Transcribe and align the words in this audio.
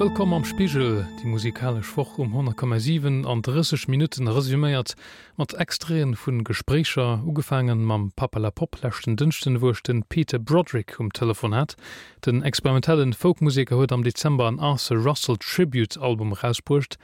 Wëllkom 0.00 0.32
am 0.32 0.46
Spichel, 0.46 1.06
die 1.20 1.26
musikalisch 1.26 1.84
Foch 1.84 2.16
um 2.16 2.32
10,7 2.32 3.26
an 3.26 3.42
30 3.42 3.86
Minuten 3.86 4.28
resümiert, 4.28 4.94
mat 5.36 5.52
Extreen 5.52 6.16
vun 6.16 6.42
Gesprächer 6.42 7.22
ugefangen 7.22 7.84
mam 7.84 8.10
Papala 8.16 8.50
Poplächten 8.50 9.16
dünchten 9.16 9.60
wurch 9.60 9.82
den 9.82 10.04
Peter 10.04 10.38
Broderick 10.38 10.98
um 10.98 11.12
Telefon 11.12 11.54
hat, 11.54 11.76
den 12.24 12.40
experimentellen 12.40 13.12
Folkmusiker 13.12 13.76
huet 13.76 13.92
am 13.92 14.02
Dezember 14.02 14.46
an 14.46 14.58
Arthur 14.58 14.96
Russell 14.96 15.36
TributeAlbum 15.36 16.32
rausbrucht, 16.32 16.96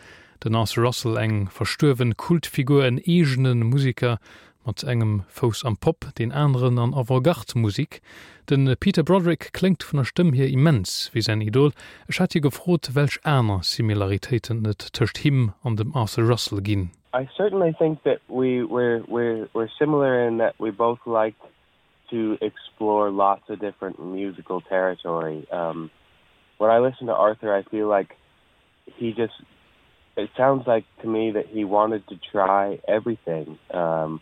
den 0.42 0.54
Arthur 0.54 0.84
Russell 0.84 1.18
eng 1.18 1.50
verstöwen 1.50 2.16
Kultfigur 2.16 2.86
en 2.86 2.96
egenen 2.96 3.58
Musiker 3.64 4.20
mat 4.66 4.82
engem 4.82 5.22
Fos 5.28 5.64
am 5.64 5.76
Pop 5.76 6.14
den 6.18 6.32
anderen 6.32 6.78
an 6.78 6.92
Avantgardmusik. 6.92 8.02
Äh, 8.50 8.76
Peter 8.76 9.02
Broderick 9.02 9.52
klingt 9.52 9.82
vun 9.82 9.98
der 9.98 10.04
Stimme 10.04 10.32
hier 10.32 10.48
immens 10.48 11.10
wie 11.12 11.22
sein 11.22 11.40
Idol. 11.40 11.72
Es 12.08 12.20
hat 12.20 12.32
hier 12.32 12.40
gefrot, 12.40 12.94
welch 12.94 13.20
Similaritäten 13.62 14.62
net 14.62 14.92
töcht 14.92 15.18
him 15.18 15.52
an 15.62 15.76
dem 15.76 15.94
Arthur 15.94 16.28
Russell. 16.28 16.60
I 17.14 17.26
certainly 17.36 17.72
think 17.78 18.02
that 18.02 18.20
we 18.28 18.62
we're, 18.64 19.02
we're, 19.08 19.48
we're 19.54 19.70
similar 19.78 20.26
in 20.28 20.38
that 20.38 20.54
we 20.58 20.70
both 20.70 21.00
like 21.06 21.36
to 22.10 22.36
explore 22.40 23.10
lots 23.10 23.48
of 23.48 23.58
different 23.60 23.98
musical 23.98 24.60
territory. 24.60 25.46
Um, 25.50 25.90
when 26.58 26.70
I 26.70 26.78
listen 26.78 27.06
to 27.06 27.14
Arthur, 27.14 27.54
I 27.54 27.62
feel 27.70 27.88
like 27.88 28.16
he 28.84 29.12
just 29.12 29.34
it 30.16 30.30
sounds 30.36 30.66
like 30.66 30.84
to 31.02 31.08
me 31.08 31.32
that 31.32 31.46
he 31.46 31.64
wanted 31.64 32.06
to 32.08 32.16
try 32.32 32.78
everything. 32.88 33.58
Um, 33.70 34.20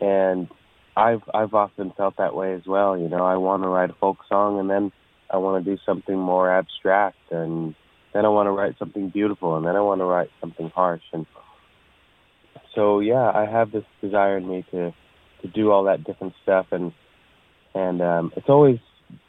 and 0.00 0.48
I've 0.96 1.22
I've 1.32 1.54
often 1.54 1.92
felt 1.96 2.16
that 2.16 2.34
way 2.34 2.54
as 2.54 2.66
well. 2.66 2.98
You 2.98 3.08
know, 3.08 3.24
I 3.24 3.36
want 3.36 3.62
to 3.62 3.68
write 3.68 3.90
a 3.90 3.94
folk 3.94 4.18
song, 4.28 4.58
and 4.58 4.68
then 4.68 4.92
I 5.30 5.36
want 5.38 5.64
to 5.64 5.70
do 5.70 5.80
something 5.84 6.18
more 6.18 6.50
abstract, 6.50 7.18
and 7.30 7.74
then 8.12 8.24
I 8.24 8.28
want 8.28 8.46
to 8.46 8.52
write 8.52 8.78
something 8.78 9.10
beautiful, 9.10 9.56
and 9.56 9.66
then 9.66 9.76
I 9.76 9.80
want 9.80 10.00
to 10.00 10.04
write 10.04 10.30
something 10.40 10.70
harsh. 10.70 11.02
And 11.12 11.26
so, 12.74 13.00
yeah, 13.00 13.30
I 13.34 13.46
have 13.46 13.70
this 13.70 13.84
desire 14.00 14.38
in 14.38 14.48
me 14.48 14.64
to 14.70 14.92
to 15.42 15.48
do 15.48 15.70
all 15.70 15.84
that 15.84 16.04
different 16.04 16.34
stuff, 16.42 16.66
and 16.72 16.92
and 17.74 18.02
um, 18.02 18.32
it's 18.36 18.48
always 18.48 18.78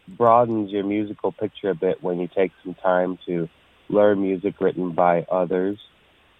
broadens 0.07 0.71
your 0.71 0.83
musical 0.83 1.31
picture 1.31 1.69
a 1.69 1.75
bit 1.75 2.01
when 2.01 2.19
you 2.19 2.27
take 2.27 2.51
some 2.63 2.73
time 2.73 3.19
to 3.27 3.47
learn 3.89 4.21
music 4.21 4.59
written 4.59 4.91
by 4.91 5.25
others. 5.31 5.77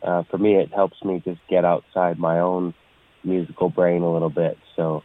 Uh, 0.02 0.24
for 0.24 0.38
me, 0.38 0.56
it 0.56 0.74
helps 0.74 1.04
me 1.04 1.22
just 1.24 1.42
get 1.50 1.66
outside 1.66 2.18
my 2.18 2.40
own 2.40 2.74
musical 3.24 3.70
brain 3.70 4.02
a 4.02 4.12
little 4.12 4.30
bit. 4.30 4.58
So 4.76 5.04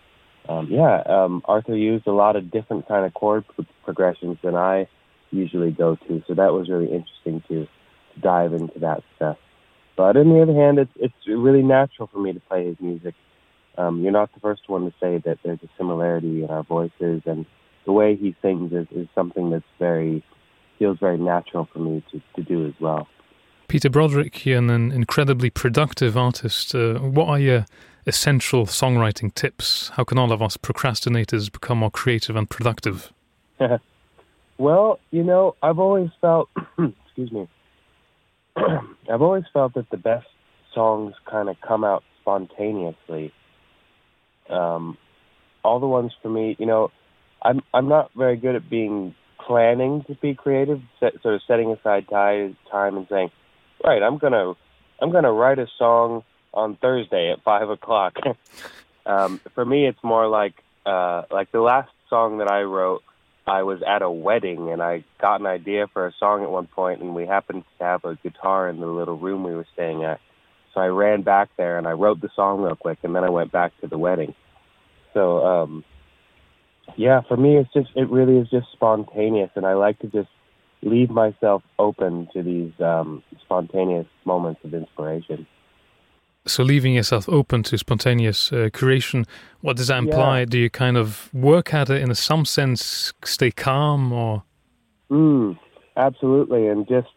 um 0.48 0.68
yeah 0.70 1.02
um 1.06 1.42
arthur 1.46 1.76
used 1.76 2.06
a 2.06 2.12
lot 2.12 2.36
of 2.36 2.50
different 2.50 2.86
kind 2.86 3.06
of 3.06 3.14
chord 3.14 3.44
pro 3.54 3.64
progressions 3.84 4.38
than 4.42 4.54
i 4.54 4.86
usually 5.30 5.72
go 5.72 5.96
to. 5.96 6.22
So 6.28 6.34
that 6.34 6.52
was 6.52 6.68
really 6.68 6.92
interesting 6.92 7.42
to 7.48 7.66
to 8.14 8.20
dive 8.20 8.52
into 8.52 8.78
that 8.78 9.02
stuff. 9.16 9.36
But 9.96 10.16
on 10.16 10.28
the 10.28 10.42
other 10.42 10.54
hand 10.54 10.78
it's 10.78 10.92
it's 10.96 11.14
really 11.26 11.62
natural 11.62 12.08
for 12.12 12.18
me 12.18 12.32
to 12.32 12.40
play 12.40 12.66
his 12.66 12.76
music. 12.80 13.14
Um 13.76 14.02
you're 14.02 14.12
not 14.12 14.32
the 14.34 14.40
first 14.40 14.68
one 14.68 14.84
to 14.84 14.94
say 15.00 15.18
that 15.24 15.38
there's 15.42 15.62
a 15.62 15.68
similarity 15.76 16.44
in 16.44 16.50
our 16.50 16.62
voices 16.62 17.22
and 17.26 17.46
the 17.86 17.92
way 17.92 18.16
he 18.16 18.34
sings 18.42 18.72
is 18.72 18.86
is 18.92 19.08
something 19.14 19.50
that's 19.50 19.64
very 19.78 20.22
feels 20.78 20.98
very 20.98 21.18
natural 21.18 21.68
for 21.72 21.78
me 21.78 22.04
to 22.10 22.20
to 22.36 22.42
do 22.42 22.66
as 22.66 22.74
well. 22.80 23.08
Peter 23.68 23.90
Broderick 23.90 24.44
you're 24.44 24.58
an 24.58 24.92
incredibly 24.92 25.50
productive 25.50 26.16
artist. 26.16 26.74
Uh, 26.74 26.98
what 26.98 27.28
are 27.28 27.40
your 27.40 27.66
essential 28.06 28.66
songwriting 28.66 29.34
tips. 29.34 29.90
How 29.90 30.04
can 30.04 30.18
all 30.18 30.32
of 30.32 30.42
us 30.42 30.56
procrastinators 30.56 31.50
become 31.50 31.78
more 31.78 31.90
creative 31.90 32.36
and 32.36 32.48
productive? 32.48 33.12
Well 34.58 35.00
you 35.10 35.22
know 35.24 35.56
i've 35.62 35.78
always 35.78 36.10
felt 36.20 36.48
excuse 36.78 37.32
me 37.32 37.48
i've 38.56 39.22
always 39.22 39.44
felt 39.52 39.74
that 39.74 39.90
the 39.90 39.96
best 39.96 40.26
songs 40.72 41.14
kind 41.30 41.48
of 41.48 41.56
come 41.60 41.84
out 41.84 42.02
spontaneously. 42.20 43.32
Um 44.48 44.96
all 45.64 45.80
the 45.80 45.86
ones 45.86 46.12
for 46.22 46.28
me 46.28 46.56
you 46.58 46.66
know 46.66 46.90
i'm 47.42 47.62
i'm 47.72 47.88
not 47.88 48.10
very 48.16 48.36
good 48.36 48.54
at 48.54 48.68
being 48.68 49.14
planning 49.44 50.04
to 50.06 50.14
be 50.16 50.34
creative 50.34 50.80
set, 51.00 51.14
sort 51.22 51.34
of 51.34 51.40
setting 51.46 51.70
aside 51.72 52.06
time 52.08 52.56
time 52.70 52.96
and 52.96 53.06
saying 53.10 53.30
right 53.82 54.02
i'm 54.02 54.18
gonna 54.18 54.52
i'm 55.00 55.10
gonna 55.10 55.32
write 55.32 55.58
a 55.58 55.66
song 55.78 56.22
on 56.54 56.76
Thursday 56.76 57.30
at 57.30 57.42
five 57.42 57.68
o'clock. 57.68 58.16
um, 59.06 59.40
for 59.54 59.64
me, 59.64 59.86
it's 59.86 60.02
more 60.02 60.26
like 60.26 60.54
uh, 60.86 61.22
like 61.30 61.52
the 61.52 61.60
last 61.60 61.90
song 62.08 62.38
that 62.38 62.50
I 62.50 62.62
wrote. 62.62 63.02
I 63.46 63.62
was 63.62 63.82
at 63.86 64.00
a 64.00 64.10
wedding 64.10 64.70
and 64.70 64.82
I 64.82 65.04
got 65.20 65.40
an 65.40 65.46
idea 65.46 65.86
for 65.92 66.06
a 66.06 66.14
song 66.18 66.42
at 66.42 66.50
one 66.50 66.66
point, 66.66 67.02
and 67.02 67.14
we 67.14 67.26
happened 67.26 67.64
to 67.78 67.84
have 67.84 68.04
a 68.04 68.16
guitar 68.22 68.70
in 68.70 68.80
the 68.80 68.86
little 68.86 69.18
room 69.18 69.44
we 69.44 69.52
were 69.52 69.66
staying 69.74 70.02
at. 70.02 70.18
So 70.72 70.80
I 70.80 70.86
ran 70.86 71.22
back 71.22 71.50
there 71.58 71.76
and 71.76 71.86
I 71.86 71.92
wrote 71.92 72.22
the 72.22 72.30
song 72.34 72.62
real 72.62 72.74
quick, 72.74 72.98
and 73.02 73.14
then 73.14 73.22
I 73.22 73.28
went 73.28 73.52
back 73.52 73.78
to 73.80 73.86
the 73.86 73.98
wedding. 73.98 74.34
So 75.12 75.44
um, 75.44 75.84
yeah, 76.96 77.20
for 77.28 77.36
me, 77.36 77.58
it's 77.58 77.72
just 77.72 77.90
it 77.94 78.08
really 78.08 78.38
is 78.38 78.48
just 78.48 78.68
spontaneous, 78.72 79.50
and 79.56 79.66
I 79.66 79.74
like 79.74 79.98
to 80.00 80.06
just 80.06 80.30
leave 80.82 81.10
myself 81.10 81.62
open 81.78 82.28
to 82.32 82.42
these 82.42 82.72
um, 82.80 83.22
spontaneous 83.42 84.06
moments 84.24 84.60
of 84.64 84.74
inspiration 84.74 85.46
so 86.46 86.62
leaving 86.62 86.94
yourself 86.94 87.28
open 87.28 87.62
to 87.62 87.78
spontaneous 87.78 88.52
uh, 88.52 88.68
creation 88.72 89.26
what 89.60 89.76
does 89.76 89.88
that 89.88 89.98
imply? 89.98 90.40
Yeah. 90.40 90.44
do 90.46 90.58
you 90.58 90.70
kind 90.70 90.96
of 90.96 91.32
work 91.32 91.72
at 91.72 91.88
it 91.90 92.02
in 92.02 92.10
a 92.10 92.14
some 92.14 92.44
sense 92.44 93.12
stay 93.24 93.50
calm 93.50 94.12
or? 94.12 94.42
Mm, 95.10 95.58
absolutely 95.96 96.66
and 96.68 96.86
just 96.86 97.08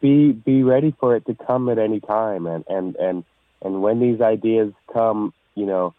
be 0.00 0.32
be 0.32 0.62
ready 0.62 0.94
for 0.98 1.14
it 1.14 1.24
to 1.26 1.36
come 1.46 1.68
at 1.68 1.78
any 1.78 2.00
time 2.00 2.46
and 2.46 2.64
and 2.68 2.96
and 2.96 3.24
and 3.62 3.82
when 3.82 4.00
these 4.00 4.20
ideas 4.20 4.72
come 4.92 5.32
you 5.54 5.66
know 5.66 5.94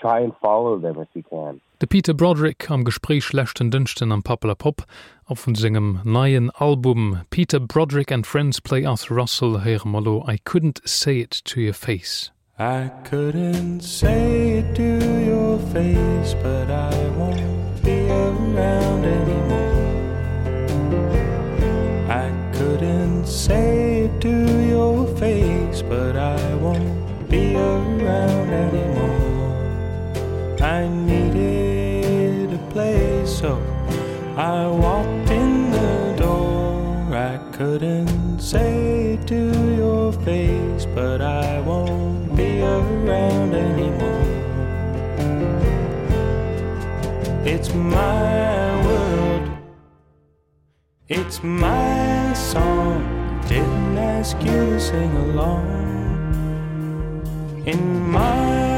try 0.00 0.20
and 0.20 0.32
follow 0.42 0.78
them 0.78 0.98
if 0.98 1.08
you 1.14 1.22
can 1.22 1.60
De 1.82 1.88
Peter 1.88 2.14
Broderick 2.14 2.70
am 2.70 2.84
Gespräch 2.84 3.32
lächten 3.32 3.72
dünchten 3.72 4.12
am 4.12 4.22
Papler 4.22 4.54
Pop 4.54 4.84
auf 5.24 5.48
vun 5.48 5.56
singem 5.56 5.98
neien 6.04 6.48
Album 6.50 7.22
Peter 7.30 7.58
Broderick 7.58 8.12
and 8.12 8.24
Friends 8.24 8.60
play 8.60 8.86
Arthur 8.86 9.16
Russell 9.16 9.62
Herr 9.64 9.80
Malo 9.84 10.24
I 10.28 10.38
couldn't 10.38 10.80
say 10.84 11.18
it 11.22 11.44
to 11.44 11.60
your 11.60 11.74
face. 11.74 12.30
I 12.56 12.88
couldn't 13.02 13.80
say 13.82 14.60
it 14.60 14.76
to 14.76 14.98
your 15.26 15.58
face, 15.72 16.36
but 16.40 16.70
I 16.70 16.94
won't 17.18 17.82
be 17.82 18.08
around 18.08 19.04
anymore 19.04 19.74
I 22.08 22.30
couldn't 22.56 23.26
say 23.26 24.04
it 24.04 24.20
to 24.20 24.68
your 24.68 25.08
face, 25.16 25.82
but 25.82 26.16
I 26.16 26.54
won't 26.54 27.28
be 27.28 27.56
around 27.56 28.31
It's 47.72 47.80
my 47.80 48.84
world. 48.84 49.50
It's 51.08 51.42
my 51.42 52.34
song. 52.34 53.40
Didn't 53.48 53.96
ask 53.96 54.36
you 54.42 54.52
to 54.52 54.78
sing 54.78 55.10
along. 55.16 55.64
In 57.64 58.10
my 58.10 58.71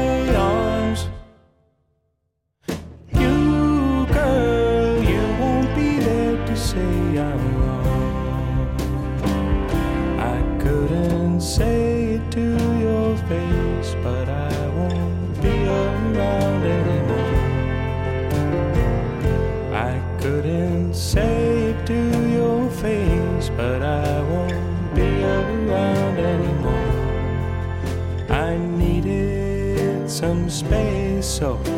space 30.55 31.27
so 31.27 31.74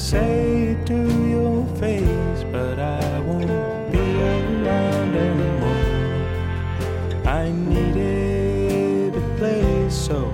say 0.00 0.76
to 0.86 1.28
your 1.28 1.66
face 1.76 2.44
but 2.50 2.78
I 2.78 3.20
won't 3.20 3.92
be 3.92 3.98
around 3.98 5.14
anymore. 5.14 5.84
I 7.26 7.50
needed 7.52 9.14
a 9.14 9.20
place 9.36 9.94
so 9.94 10.32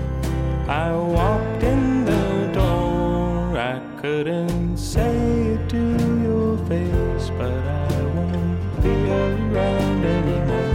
I 0.69 0.93
walked 0.95 1.63
in 1.63 2.05
the 2.05 2.49
door. 2.53 3.57
I 3.57 3.81
couldn't 3.99 4.77
say 4.77 5.59
to 5.67 5.81
your 6.23 6.57
face 6.69 7.29
but 7.37 7.51
I 7.51 8.03
won't 8.15 8.81
be 8.81 8.95
around 9.11 10.05
anymore. 10.05 10.73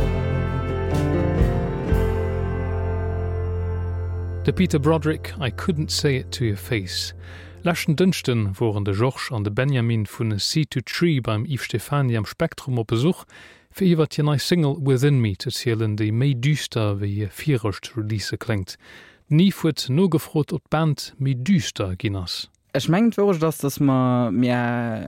De 4.45 4.53
Peter 4.53 4.79
Broderick 4.79 5.33
I 5.41 5.49
couldn't 5.49 5.91
say 5.91 6.17
it 6.17 6.31
to 6.33 6.45
your 6.45 6.59
face. 6.59 7.15
Lächen 7.65 7.95
Dünchten 7.95 8.59
woren 8.59 8.85
de 8.85 8.93
Joch 8.93 9.31
an 9.31 9.45
de 9.45 9.53
Benjamin 9.53 10.05
vun 10.05 10.33
e 10.33 10.37
C2Tree 10.37 11.23
beim 11.23 11.45
Yves 11.45 11.67
Stefani 11.67 12.17
am 12.17 12.27
Spektrum 12.27 12.77
op 12.77 12.89
Besuch, 12.89 13.23
fir 13.71 13.87
iwwer 13.87 14.09
je 14.11 14.25
nei 14.27 14.39
Single 14.39 14.81
within 14.83 15.21
me 15.23 15.37
te 15.37 15.53
zielelen, 15.55 15.95
déi 15.95 16.11
méi 16.11 16.35
düster 16.35 16.99
wéi 16.99 17.13
je 17.21 17.29
virrecht 17.31 17.93
Release 17.95 18.35
klet. 18.37 18.75
Nie 19.31 19.53
fut 19.55 19.87
no 19.89 20.09
gefrot 20.11 20.51
op 20.53 20.67
Band 20.75 21.15
mi 21.19 21.37
düster 21.37 21.95
ginnners. 21.95 22.51
Es 22.73 22.89
schmengt 22.89 23.17
woch, 23.17 23.39
dats 23.39 23.63
das 23.63 23.79
ma 23.79 24.33
mir 24.33 24.59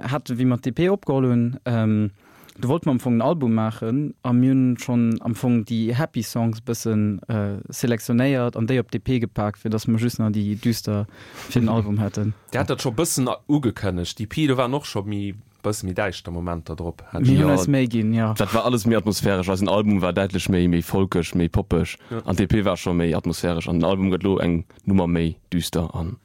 hat 0.06 0.31
wie 0.39 0.47
man 0.47 0.62
TP 0.62 0.91
opgoen. 0.95 1.59
Ähm 1.65 2.12
du 2.61 2.69
wollt 2.69 2.87
man 2.87 3.01
vom 3.01 3.21
Album 3.21 3.55
machen 3.55 4.15
am 4.23 4.41
Mün 4.41 4.77
schon 4.79 5.21
am 5.21 5.35
Fong 5.35 5.65
die 5.65 5.95
Happy 5.95 6.23
Songs 6.23 6.61
bisschen 6.61 7.21
äh, 7.29 7.59
selektionéiert 7.69 8.56
an 8.56 8.67
der 8.67 8.81
op 8.81 8.91
DP 8.91 9.21
gepackt 9.21 9.59
für 9.59 9.71
das 9.71 9.87
Magistner 9.87 10.31
die 10.31 10.56
düster 10.56 11.06
für 11.33 11.61
den 11.61 11.69
Album 11.69 11.99
hätten. 11.99 12.35
Der 12.53 12.61
hat 12.61 12.71
dat 12.71 12.81
schon 12.83 12.95
bisschen 12.95 13.29
ugekönnecht 13.49 14.19
Die 14.19 14.27
Pide 14.27 14.56
war 14.56 14.69
noch 14.69 14.85
schon 14.85 15.06
mi 15.09 15.35
bis 15.62 15.83
mir 15.83 15.95
deichter 15.95 16.31
moment 16.31 16.69
drop. 16.69 17.03
Gin 17.23 18.12
ja 18.12 18.35
dat 18.35 18.55
war 18.55 18.65
alles 18.65 18.87
mehr 18.87 18.99
atmosphärisch 18.99 19.49
als 19.49 19.61
ein 19.61 19.69
Album 19.69 20.03
war 20.03 20.12
deitlich 20.12 20.49
méi 20.49 20.69
méi 20.69 20.83
volkisch 20.83 21.35
méi 21.35 21.49
poppech 21.49 21.99
ja. 22.11 22.19
an 22.25 22.37
DP 22.37 22.65
war 22.65 22.77
schon 22.77 22.97
méi 22.99 23.15
atmosphärisch 23.15 23.69
an 23.69 23.81
den 23.81 23.85
Album 23.85 24.12
gëtt 24.12 24.23
lo 24.23 24.39
eng 24.39 24.65
Nummer 24.85 25.06
méi 25.06 25.37
düster 25.53 25.95
an. 25.95 26.17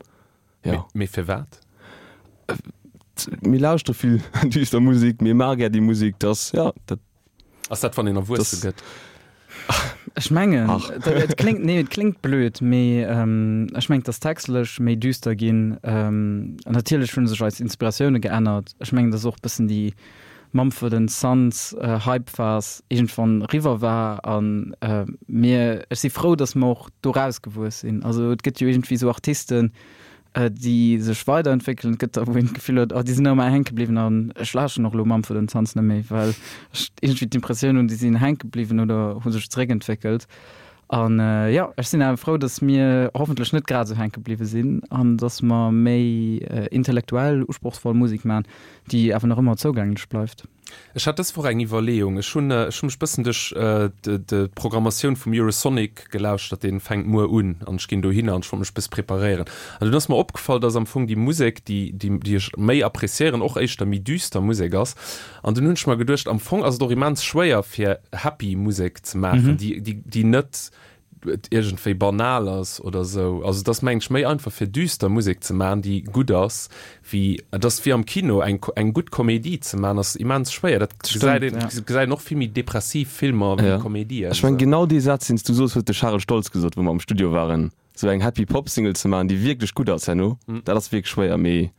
Ja. 0.64 0.86
Méi 0.94 1.08
verwert 1.08 1.62
mir 3.28 3.50
milauuschte 3.50 3.94
viel 3.94 4.22
düster 4.46 4.80
Musik 4.80 5.22
mir 5.22 5.36
mag 5.36 5.60
ja 5.60 5.70
die 5.70 5.82
Musik 5.82 6.16
das 6.20 6.52
ja 6.52 6.72
dat 6.86 7.00
was 7.68 7.82
dat 7.82 7.96
von 7.96 8.06
den 8.06 8.16
Wu 8.28 8.36
gött 8.36 8.84
Schmengen 10.18 10.68
klingt 11.38 11.64
nee 11.64 11.84
klingt 11.84 12.22
blöd 12.22 12.62
me 12.62 13.06
ähm, 13.08 13.68
schmengt 13.80 14.08
das 14.08 14.20
textlech 14.20 14.80
méi 14.80 14.96
düster 14.96 15.36
gin 15.36 15.78
ähm, 15.84 16.58
natürlich 16.66 17.12
schon 17.12 17.28
sech 17.28 17.42
als 17.42 17.60
Inspirationune 17.60 18.20
geändert. 18.20 18.76
Schmengen 18.82 19.12
das 19.12 19.26
auch 19.26 19.38
bisssen 19.40 19.68
die 19.68 19.94
Mampfe 20.52 20.90
den 20.90 21.08
Sans 21.08 21.74
äh, 21.74 22.00
Hypefas 22.06 22.84
egent 22.90 23.12
von 23.12 23.44
River 23.44 23.82
war 23.82 24.26
an 24.26 24.76
äh, 24.82 25.06
mir 25.28 25.86
ich 25.90 26.00
sie 26.00 26.10
froh 26.10 26.36
dass 26.36 26.56
mo 26.56 26.88
do 27.02 27.12
rausgewus 27.12 27.82
sinn 27.82 28.04
also 28.04 28.32
et 28.32 28.44
gibt 28.44 28.60
jo 28.60 28.68
irgendwie 28.68 28.98
so 28.98 29.10
Artisten 29.10 29.72
die 29.72 29.99
äh, 30.34 30.52
die 30.52 31.00
se 31.00 31.16
Schweder 31.16 31.52
entwickeln 31.52 31.98
gibt 31.98 32.16
gefühlt 32.16 32.94
oh, 32.94 33.02
die 33.02 33.12
sind 33.12 33.26
immer 33.26 33.50
hängen 33.50 33.64
geblieben 33.64 33.98
an 33.98 34.34
schlaschen 34.42 34.84
noch 34.84 34.94
Lomann 34.94 35.24
für 35.24 35.34
den 35.34 35.48
Tanz 35.48 35.76
nämlich 35.76 36.10
weil 36.12 36.34
irgendwie 37.02 37.28
die 37.28 37.38
Impression 37.38 37.78
und 37.78 37.90
die 37.90 37.96
sind 37.96 38.18
hängen 38.18 38.38
geblieben 38.38 38.80
oder 38.80 39.20
hun 39.24 39.32
sich 39.32 39.50
Dreck 39.50 39.70
entwickelt 39.70 40.28
an 40.88 41.20
äh, 41.20 41.52
ja 41.52 41.72
ich 41.80 41.88
sind 41.88 42.20
froh 42.20 42.38
dass 42.38 42.62
mir 42.62 43.12
hoffentlich 43.16 43.54
nicht 43.54 43.68
gerade 43.68 43.90
so 43.90 43.96
hängen 43.96 44.12
geblieben 44.12 44.46
sind 44.46 44.92
an 44.92 45.18
dass 45.18 45.42
man 45.42 45.74
méi 45.84 46.40
äh, 46.44 46.68
intellektuell 46.68 47.44
urspruchsvoll 47.44 47.94
Musik 47.94 48.26
man 48.26 48.44
die 48.92 49.14
einfach 49.14 49.28
noch 49.28 49.38
immer 49.38 49.58
zugänglich 49.58 50.08
bleibt. 50.10 50.48
Ich 50.94 51.08
hat 51.08 51.20
das 51.20 51.32
vor 51.32 51.46
eng 51.46 51.60
Überleung 51.60 52.22
schon 52.22 52.52
äh, 52.52 52.72
schon 52.72 52.90
spissendech 52.90 53.54
äh, 53.56 53.90
de, 54.06 54.20
de 54.20 54.48
Programmation 54.48 55.16
vom 55.16 55.34
Eurosonic 55.34 56.10
gelauscht 56.12 56.52
dat 56.52 56.64
den 56.64 56.80
fängt 56.80 57.08
nur 57.08 57.30
un. 57.30 57.58
An 57.66 57.78
ging 57.78 58.02
du 58.02 58.12
hin 58.12 58.30
an 58.30 58.44
schon 58.44 58.64
bis 58.74 58.88
präparieren. 58.88 59.46
Also 59.80 59.92
das 59.92 60.10
mal 60.10 60.16
opgefallen 60.16 60.62
dass 60.62 60.76
am 60.76 60.86
Funk 60.86 61.08
die 61.08 61.16
Musik 61.16 61.66
die 61.66 61.94
die 61.94 62.20
die 62.20 62.40
méi 62.58 62.84
appreieren 62.84 63.42
auch 63.42 63.58
echt 63.58 63.80
damit 63.82 64.08
düster 64.08 64.42
Musikers 64.42 64.96
an 65.44 65.54
du 65.54 65.62
nunsch 65.62 65.86
mal 65.88 65.98
gedurcht 65.98 66.28
am 66.28 66.40
Fong 66.40 66.64
doch 66.80 66.92
immens 66.92 67.24
schwer 67.24 67.64
fir 67.64 68.00
happy 68.12 68.56
Musik 68.56 69.06
zu 69.06 69.18
machen 69.18 69.52
mhm. 69.52 69.58
die 69.58 69.82
die 69.82 70.02
die 70.02 70.24
net 70.24 70.72
irgendwie 71.50 71.94
banal 71.94 72.48
oder 72.82 73.04
so 73.06 73.44
also 73.44 73.64
das 73.64 73.82
mensch 73.82 74.06
schme 74.06 74.28
einfach 74.28 74.52
für 74.52 74.68
düster 74.68 75.10
musik 75.10 75.44
zu 75.44 75.54
machen 75.54 75.82
die 75.82 76.04
gut 76.04 76.32
aus 76.32 76.70
wie 77.10 77.42
das 77.52 77.84
wir 77.86 77.94
am 77.94 78.06
kino 78.06 78.40
ein 78.40 78.60
ein 78.76 78.94
gut 78.94 79.12
komödie 79.12 79.60
zu 79.60 79.78
machen 79.78 79.98
das 79.98 80.16
immens 80.16 80.52
schwer 80.52 80.80
das 80.80 80.90
sei 81.04 81.40
ja. 81.40 82.06
noch 82.06 82.22
viel 82.22 82.38
mit 82.38 82.56
depressiv 82.56 83.12
filmer 83.12 83.62
ja. 83.62 83.78
komödie 83.78 84.26
ich 84.32 84.44
mein, 84.44 84.58
genau 84.58 84.86
die 84.86 85.00
satz 85.00 85.28
sind 85.28 85.48
du 85.48 85.54
so 85.54 85.68
für 85.68 85.84
charles 85.86 86.24
stolz 86.24 86.52
gesucht 86.52 86.78
wo 86.78 86.82
wir 86.82 86.90
am 86.90 87.00
studio 87.00 87.32
waren 87.32 87.72
so 87.96 88.08
ein 88.08 88.22
happy 88.22 88.46
pop 88.46 88.70
single 88.70 88.96
zu 88.96 89.10
machen 89.10 89.28
die 89.28 89.44
wirklich 89.44 89.74
gut 89.74 89.90
aus 89.90 90.08
no? 90.08 90.38
mhm. 90.48 90.62
da 90.64 90.74
das 90.74 90.92
weg 90.92 91.08
schwer 91.08 91.38
me 91.38 91.72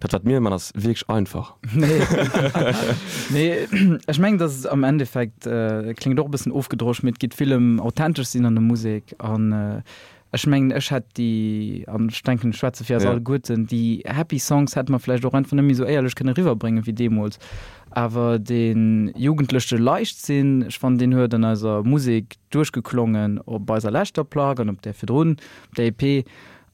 dat 0.00 0.12
wat 0.12 0.24
mir 0.24 0.40
man 0.40 0.52
das 0.52 0.72
wirklich 0.74 1.08
einfach. 1.08 1.54
Nee, 1.72 2.00
nee 3.30 3.54
ich 4.06 4.18
meng 4.18 4.38
das 4.38 4.66
am 4.66 4.84
endeffekt 4.84 5.46
äh, 5.46 5.94
klingt 5.94 6.18
doch 6.18 6.26
ein 6.26 6.30
bisschen 6.30 6.52
aufgedroscht 6.52 7.02
mit 7.02 7.18
geht 7.18 7.34
vielem 7.34 7.80
authentisch 7.80 8.28
sinn 8.28 8.46
an 8.46 8.54
der 8.54 8.62
musik 8.62 9.14
an 9.18 9.52
äh, 9.52 9.82
schmengen 10.36 10.70
es 10.70 10.90
hat 10.90 11.04
die 11.16 11.84
an 11.86 12.12
denken 12.26 12.52
schwarze 12.52 12.84
Fi 12.84 12.94
ja. 12.94 13.18
sind 13.42 13.70
die 13.70 14.02
happy 14.04 14.38
Songs 14.38 14.76
hat 14.76 14.88
man 14.88 15.00
vielleicht 15.00 15.24
auch 15.24 15.32
von 15.32 15.56
dem 15.56 15.74
so 15.74 15.84
ehrlich 15.84 16.14
keine 16.14 16.36
River 16.36 16.54
bringen 16.56 16.84
wie 16.86 16.92
Demos. 16.92 17.38
Aber 17.90 18.38
den 18.38 19.12
jugendliche 19.16 19.76
leichtsinn 19.76 20.66
ich 20.68 20.78
fand 20.78 21.00
den 21.00 21.14
hört 21.14 21.32
dann 21.32 21.44
also 21.44 21.82
Musik 21.82 22.36
durchgeklungen 22.50 23.40
ob 23.46 23.66
bei 23.66 23.78
der 23.78 23.90
leichter 23.90 24.24
plagen 24.24 24.68
ob 24.68 24.82
der 24.82 24.92
Fidronen 24.92 25.38
der 25.76 25.86
EP 25.86 26.02
und 26.02 26.24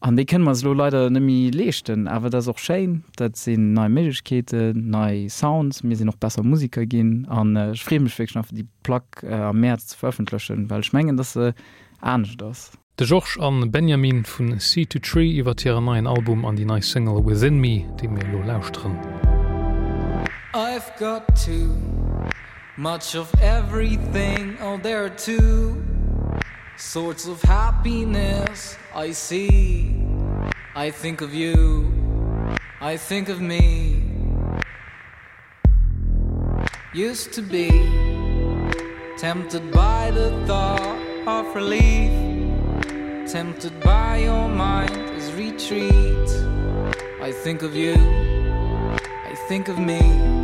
an 0.05 0.19
die 0.19 0.27
kennen 0.27 0.45
man 0.45 0.55
so 0.55 0.75
leider 0.75 1.09
nimi 1.09 1.51
lechten 1.51 2.09
aber 2.09 2.29
das 2.29 2.47
auch 2.47 2.59
schein 2.59 3.05
dat 3.17 3.37
sind 3.37 3.73
neue 3.73 3.89
Medischkete 3.89 4.75
neue 4.77 5.31
Sounds 5.31 5.83
mir 5.83 5.97
sie 5.97 6.05
noch 6.05 6.17
besser 6.17 6.43
Musiker 6.43 6.85
gehen 6.85 7.27
an 7.27 7.57
äh, 7.57 7.75
Fremenfiction 7.75 8.45
die 8.51 8.67
Plaque 8.83 9.27
äh, 9.27 9.33
am 9.33 9.61
März 9.61 9.95
veröffentlichen 9.95 10.69
weil 10.69 10.85
schmengen 10.85 11.17
das 11.17 11.37
äh, 11.37 11.55
ernst 12.03 12.39
das. 12.39 12.73
De 13.01 13.07
Joch 13.07 13.39
an 13.39 13.71
Benjamin 13.73 14.25
vun 14.27 14.59
C23 14.59 15.41
iwwertiere 15.41 15.81
neien 15.81 16.07
Album 16.07 16.45
an 16.45 16.57
die 16.57 16.67
neue 16.67 16.83
Single 16.83 17.25
within 17.25 17.59
me 17.59 17.87
die 17.99 18.09
mir 18.09 18.27
lo 18.31 18.43
lausren 18.43 18.99
I've 20.53 20.93
got 20.99 21.23
too 21.35 21.71
much 22.77 23.17
of 23.17 23.33
everything 23.41 24.59
all 24.61 24.79
there 24.79 25.09
too 25.09 25.83
sorts 26.77 27.27
of 27.27 27.41
happiness 27.43 28.77
I 28.95 29.13
see. 29.13 29.95
I 30.75 30.91
think 30.91 31.21
of 31.21 31.33
you. 31.35 31.93
I 32.81 32.97
think 32.97 33.29
of 33.29 33.41
me. 33.41 34.03
Used 36.93 37.33
to 37.33 37.43
be 37.43 37.69
tempted 39.17 39.71
by 39.73 40.11
the 40.11 40.31
thought 40.47 40.99
of 41.27 41.55
relief. 41.55 42.13
Tempted 43.31 43.81
by 43.81 44.19
your 44.19 44.49
mind 44.49 44.97
as 45.17 45.33
retreat. 45.35 46.29
I 47.21 47.33
think 47.33 47.63
of 47.63 47.75
you. 47.75 47.95
I 49.25 49.35
think 49.49 49.69
of 49.69 49.79
me 49.79 50.44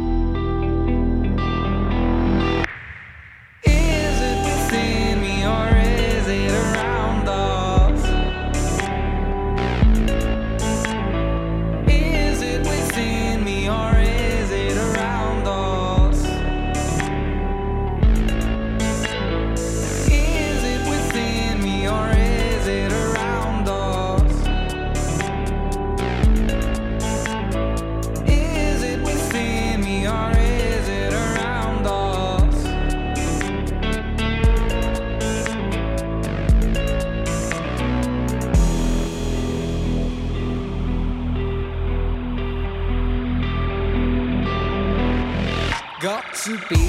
to 46.45 46.57
be 46.71 46.89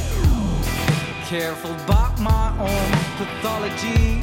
careful 1.25 1.71
about 1.83 2.17
my 2.21 2.55
own 2.57 2.91
pathology, 3.17 4.21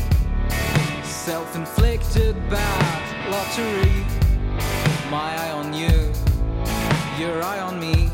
self 1.04 1.54
inflicted 1.54 2.34
bad 2.48 3.30
lottery. 3.30 4.06
My 5.10 5.36
eye 5.36 5.50
on 5.50 5.74
you, 5.74 6.12
your 7.18 7.42
eye 7.42 7.60
on 7.60 7.78
me. 7.78 8.08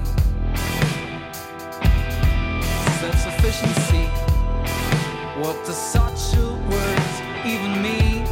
Self 2.98 3.16
sufficiency, 3.16 4.06
what 5.38 5.56
does 5.64 5.76
such 5.76 6.36
a 6.36 6.48
word 6.68 7.46
even 7.46 7.80
mean? 7.80 8.26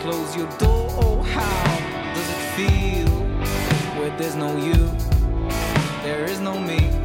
Close 0.00 0.36
your 0.36 0.50
door, 0.58 0.90
oh, 1.00 1.22
how 1.22 2.12
does 2.14 2.28
it 2.36 2.42
feel? 2.54 3.08
Where 3.98 4.14
there's 4.18 4.36
no 4.36 4.58
you, 4.58 4.90
there 6.02 6.26
is 6.26 6.38
no 6.38 6.60
me. 6.60 7.01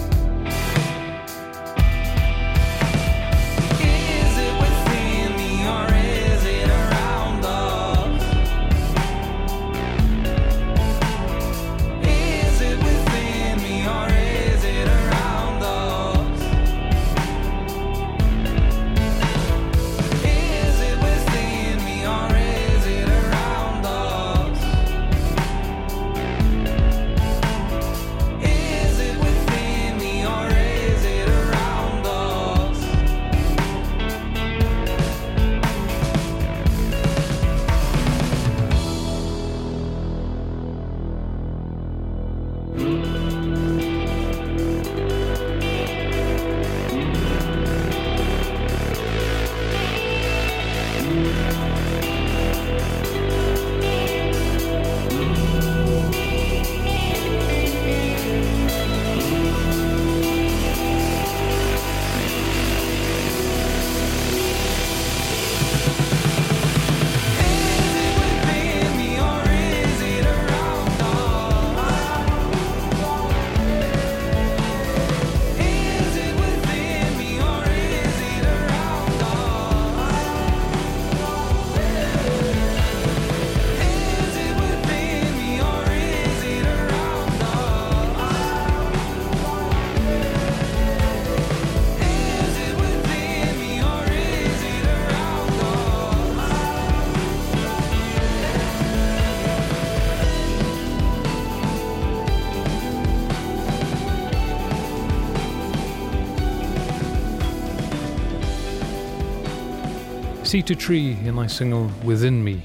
Sea 110.57 110.63
to 110.63 110.73
Tree 110.73 111.15
in 111.23 111.37
ei 111.37 111.47
Single 111.47 111.87
within 112.03 112.43
me. 112.43 112.63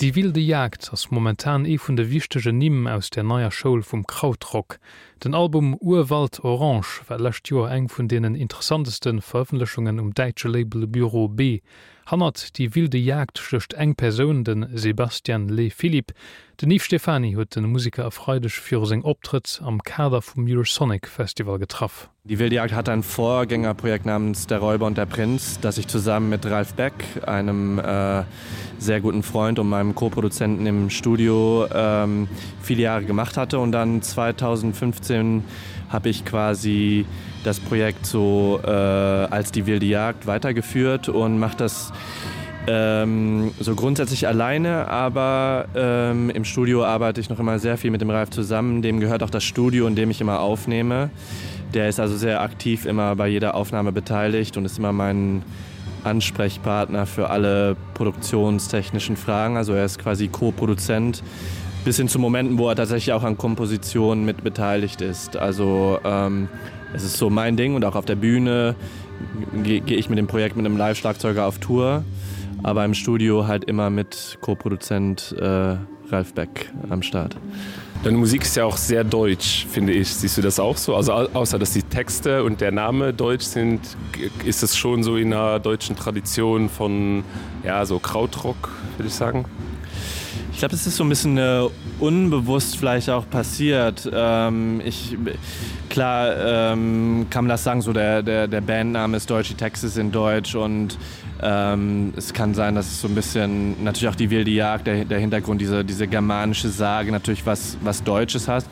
Die 0.00 0.16
wilde 0.16 0.40
Jagd 0.40 0.88
ass 0.92 1.12
momentan 1.12 1.64
e 1.64 1.78
vun 1.78 1.94
de 1.94 2.10
wichtege 2.10 2.52
Nimen 2.52 2.88
aus 2.88 3.08
der 3.08 3.22
naier 3.22 3.52
Schoul 3.52 3.84
vum 3.84 4.04
Krautrock, 4.04 4.80
Den 5.22 5.34
Album 5.34 5.74
Urwald 5.74 6.42
Orange 6.44 7.04
verlächt 7.04 7.46
Joer 7.50 7.70
eng 7.70 7.90
vun 7.90 8.08
denen 8.08 8.34
interessantesten 8.34 9.20
Veröffentlichungen 9.20 10.00
um 10.00 10.14
Deitsche 10.14 10.48
Label 10.48 10.86
Büro 10.86 11.28
B. 11.28 11.60
Hannert 12.06 12.56
die 12.56 12.74
wilde 12.74 12.96
Jagd 12.96 13.38
schlecht 13.38 13.74
eng 13.74 13.96
Person 13.96 14.44
den 14.44 14.66
Sebastian 14.74 15.50
Le 15.50 15.68
Philipp, 15.70 16.14
den 16.60 16.68
Nief 16.68 16.84
Stefani 16.84 17.32
huet 17.32 17.56
den 17.56 17.64
Musiker 17.72 18.02
erfreudech 18.02 18.60
fir 18.60 18.84
seg 18.84 19.06
Optritt 19.08 19.62
am 19.64 19.78
Kader 19.80 20.20
vum 20.20 20.44
Eurosonic 20.46 21.08
Festival 21.08 21.58
getraff. 21.58 22.10
Die 22.24 22.38
Wildjagd 22.38 22.74
hat 22.74 22.90
ein 22.90 23.02
Vorgängerprojekt 23.02 24.04
namens 24.04 24.46
Der 24.46 24.58
Räuber 24.58 24.84
und 24.84 24.98
der 24.98 25.06
Prinz, 25.06 25.58
das 25.62 25.78
ich 25.78 25.86
zusammen 25.86 26.28
mit 26.28 26.44
Ralf 26.44 26.74
Beck, 26.74 26.92
einem 27.26 27.78
äh, 27.78 28.24
sehr 28.78 29.00
guten 29.00 29.22
Freund 29.22 29.58
und 29.58 29.70
meinem 29.70 29.94
Co-Produzenten 29.94 30.66
im 30.66 30.90
Studio 30.90 31.66
ähm, 31.72 32.28
viele 32.60 32.82
Jahre 32.82 33.04
gemacht 33.06 33.38
hatte. 33.38 33.58
Und 33.58 33.72
dann 33.72 34.02
2015 34.02 35.09
habe 35.88 36.08
ich 36.08 36.24
quasi 36.24 37.04
das 37.44 37.60
Projekt 37.60 38.06
so 38.06 38.60
äh, 38.64 38.70
als 38.70 39.52
die 39.52 39.66
wilde 39.66 39.86
Jagd 39.86 40.26
weitergeführt 40.26 41.08
und 41.08 41.38
macht 41.38 41.60
das 41.60 41.92
ähm, 42.66 43.52
so 43.58 43.74
grundsätzlich 43.74 44.26
alleine, 44.26 44.88
aber 44.88 45.66
ähm, 45.74 46.30
im 46.30 46.44
Studio 46.44 46.84
arbeite 46.84 47.20
ich 47.20 47.30
noch 47.30 47.40
immer 47.40 47.58
sehr 47.58 47.78
viel 47.78 47.90
mit 47.90 48.00
dem 48.00 48.10
Ralf 48.10 48.30
zusammen. 48.30 48.82
Dem 48.82 49.00
gehört 49.00 49.22
auch 49.22 49.30
das 49.30 49.44
Studio, 49.44 49.86
in 49.86 49.96
dem 49.96 50.10
ich 50.10 50.20
immer 50.20 50.40
aufnehme. 50.40 51.10
Der 51.74 51.88
ist 51.88 51.98
also 51.98 52.16
sehr 52.16 52.42
aktiv 52.42 52.84
immer 52.84 53.16
bei 53.16 53.28
jeder 53.28 53.54
Aufnahme 53.54 53.92
beteiligt 53.92 54.56
und 54.56 54.64
ist 54.64 54.78
immer 54.78 54.92
mein 54.92 55.42
Ansprechpartner 56.04 57.06
für 57.06 57.30
alle 57.30 57.76
produktionstechnischen 57.94 59.16
Fragen. 59.16 59.56
Also 59.56 59.72
er 59.72 59.84
ist 59.84 59.98
quasi 59.98 60.28
Co-Produzent 60.28 61.22
bis 61.84 61.96
hin 61.96 62.08
zu 62.08 62.18
Momenten, 62.18 62.58
wo 62.58 62.68
er 62.68 62.76
tatsächlich 62.76 63.12
auch 63.12 63.22
an 63.22 63.38
Kompositionen 63.38 64.24
mit 64.24 64.44
beteiligt 64.44 65.00
ist. 65.00 65.36
Also 65.36 65.98
ähm, 66.04 66.48
es 66.92 67.04
ist 67.04 67.16
so 67.16 67.30
mein 67.30 67.56
Ding 67.56 67.74
und 67.74 67.84
auch 67.84 67.94
auf 67.94 68.04
der 68.04 68.16
Bühne 68.16 68.74
gehe 69.62 69.80
geh 69.80 69.94
ich 69.94 70.08
mit 70.08 70.18
dem 70.18 70.26
Projekt 70.26 70.56
mit 70.56 70.66
einem 70.66 70.76
Live-Schlagzeuger 70.76 71.46
auf 71.46 71.58
Tour, 71.58 72.04
aber 72.62 72.84
im 72.84 72.94
Studio 72.94 73.46
halt 73.46 73.64
immer 73.64 73.90
mit 73.90 74.38
Co-Produzent 74.40 75.34
äh, 75.38 75.76
Ralf 76.10 76.34
Beck 76.34 76.72
am 76.88 77.02
Start. 77.02 77.36
Deine 78.02 78.16
Musik 78.16 78.42
ist 78.42 78.56
ja 78.56 78.64
auch 78.64 78.78
sehr 78.78 79.04
deutsch, 79.04 79.66
finde 79.70 79.92
ich. 79.92 80.08
Siehst 80.08 80.38
du 80.38 80.42
das 80.42 80.58
auch 80.58 80.78
so? 80.78 80.96
Also 80.96 81.12
außer 81.12 81.58
dass 81.58 81.74
die 81.74 81.82
Texte 81.82 82.42
und 82.44 82.62
der 82.62 82.72
Name 82.72 83.12
deutsch 83.12 83.44
sind, 83.44 83.80
ist 84.44 84.62
es 84.62 84.74
schon 84.74 85.02
so 85.02 85.16
in 85.16 85.34
einer 85.34 85.60
deutschen 85.60 85.96
Tradition 85.96 86.70
von 86.70 87.24
ja, 87.62 87.84
so 87.84 87.98
Krautrock, 87.98 88.70
würde 88.96 89.08
ich 89.08 89.14
sagen. 89.14 89.44
Ich 90.52 90.58
glaube, 90.58 90.74
es 90.74 90.86
ist 90.86 90.96
so 90.96 91.04
ein 91.04 91.08
bisschen 91.08 91.38
äh, 91.38 91.62
unbewusst 91.98 92.76
vielleicht 92.76 93.10
auch 93.10 93.28
passiert. 93.28 94.08
Ähm, 94.12 94.80
ich, 94.84 95.16
klar 95.88 96.72
ähm, 96.72 97.26
kann 97.30 97.44
man 97.44 97.50
das 97.50 97.64
sagen, 97.64 97.82
so 97.82 97.92
der, 97.92 98.22
der, 98.22 98.48
der 98.48 98.60
Bandname 98.60 99.16
ist 99.16 99.30
Deutsche 99.30 99.54
Texas 99.54 99.96
in 99.96 100.12
Deutsch 100.12 100.54
und 100.54 100.98
Ähm, 101.42 102.12
es 102.16 102.32
kann 102.32 102.54
sein, 102.54 102.74
dass 102.74 102.86
es 102.86 103.00
so 103.00 103.08
ein 103.08 103.14
bisschen 103.14 103.82
natürlich 103.82 104.08
auch 104.08 104.16
die 104.16 104.30
wilde 104.30 104.50
Jagd 104.50 104.86
der, 104.86 105.04
der 105.04 105.18
Hintergrund 105.18 105.60
diese, 105.60 105.84
diese 105.84 106.06
germanische 106.06 106.68
Sage 106.68 107.12
natürlich 107.12 107.46
was, 107.46 107.78
was 107.82 108.02
Deutsches 108.02 108.48
hast. 108.48 108.68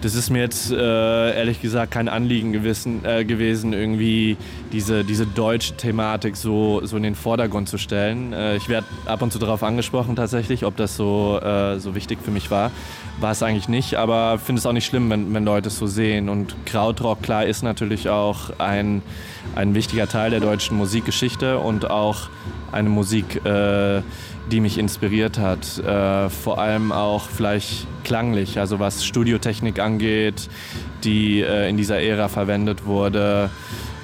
Das 0.00 0.14
ist 0.14 0.30
mir 0.30 0.40
jetzt 0.40 0.70
äh, 0.70 1.36
ehrlich 1.36 1.60
gesagt 1.60 1.92
kein 1.92 2.08
Anliegen 2.08 2.52
gewissen, 2.52 3.04
äh, 3.04 3.24
gewesen, 3.24 3.72
irgendwie 3.72 4.36
diese, 4.72 5.04
diese 5.04 5.26
deutsche 5.26 5.76
Thematik 5.76 6.36
so, 6.36 6.84
so 6.84 6.96
in 6.96 7.02
den 7.02 7.14
Vordergrund 7.14 7.68
zu 7.68 7.78
stellen. 7.78 8.32
Äh, 8.32 8.56
ich 8.56 8.68
werde 8.68 8.86
ab 9.06 9.22
und 9.22 9.32
zu 9.32 9.38
darauf 9.38 9.62
angesprochen 9.62 10.16
tatsächlich, 10.16 10.64
ob 10.64 10.76
das 10.76 10.96
so, 10.96 11.40
äh, 11.40 11.78
so 11.80 11.94
wichtig 11.94 12.18
für 12.22 12.30
mich 12.30 12.50
war. 12.50 12.70
War 13.20 13.32
es 13.32 13.42
eigentlich 13.42 13.68
nicht, 13.68 13.94
aber 13.94 14.38
finde 14.38 14.58
es 14.58 14.66
auch 14.66 14.72
nicht 14.72 14.86
schlimm, 14.86 15.08
wenn, 15.10 15.32
wenn 15.32 15.44
Leute 15.44 15.68
es 15.68 15.78
so 15.78 15.86
sehen. 15.86 16.28
Und 16.28 16.54
Krautrock 16.66 17.22
klar 17.22 17.46
ist 17.46 17.62
natürlich 17.62 18.08
auch 18.08 18.58
ein, 18.58 19.02
ein 19.54 19.74
wichtiger 19.74 20.08
Teil 20.08 20.30
der 20.30 20.40
deutschen 20.40 20.76
Musikgeschichte 20.76 21.58
und 21.58 21.90
auch 21.90 22.03
eine 22.72 22.88
Musik, 22.88 23.44
äh, 23.44 24.02
die 24.50 24.60
mich 24.60 24.78
inspiriert 24.78 25.38
hat, 25.38 25.78
äh, 25.78 26.28
vor 26.28 26.58
allem 26.58 26.92
auch 26.92 27.28
vielleicht 27.28 27.86
klanglich, 28.04 28.58
also 28.58 28.78
was 28.78 29.04
Studiotechnik 29.04 29.78
angeht, 29.78 30.48
die 31.02 31.40
äh, 31.40 31.68
in 31.68 31.76
dieser 31.76 32.00
Ära 32.00 32.28
verwendet 32.28 32.84
wurde, 32.84 33.50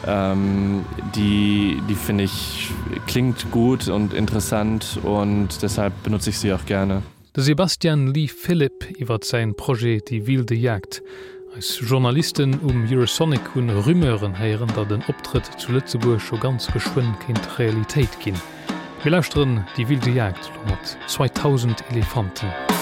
ähm, 0.07 0.85
die, 1.15 1.83
die 1.89 1.95
finde 1.95 2.25
ich 2.25 2.71
klingt 3.07 3.51
gut 3.51 3.89
und 3.89 4.15
interessant 4.15 4.99
und 5.03 5.63
deshalb 5.63 6.03
benutze 6.03 6.31
ich 6.31 6.39
sie 6.39 6.53
auch 6.53 6.65
gerne. 6.65 7.03
Sebastian 7.37 8.09
Lee 8.09 8.29
Philipp 8.29 8.99
iwwer 8.99 9.19
sein 9.23 9.55
Projekt 9.55 10.11
die 10.11 10.27
wilde 10.27 10.55
Jagd 10.55 11.03
Journalisten 11.61 12.59
um 12.61 12.87
Eurosonic 12.91 13.55
hun 13.55 13.69
Rrümeren 13.69 14.39
heieren, 14.39 14.69
dat 14.75 14.91
den 14.91 15.03
Optritt 15.09 15.45
zu 15.59 15.73
Lützeburg 15.73 16.21
scho 16.21 16.39
ganz 16.39 16.67
geschwun 16.73 17.15
kind 17.27 17.59
Realität 17.59 18.19
ginn. 18.21 18.41
Belasren 19.05 19.67
die 19.77 19.87
wilde 19.89 20.11
Jagd 20.11 20.51
mat 20.67 20.97
2000 21.07 21.85
Elefanten. 21.91 22.47
Musik 22.47 22.80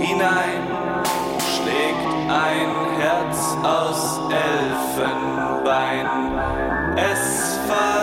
hinein 0.00 0.62
schlägt 1.38 2.06
ein 2.28 2.70
Herz 2.98 3.56
aus 3.62 4.20
Elfenbein. 4.30 6.06
Es 6.96 7.58
war 7.68 7.99